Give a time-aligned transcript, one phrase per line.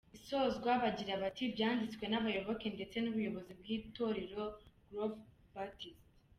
[0.17, 4.43] Isozwa bagira bati “Byanditswe n’abayoboke ndetse n’ubuyobozi bw’itorero
[4.89, 5.19] Grove
[5.53, 6.01] Baptist.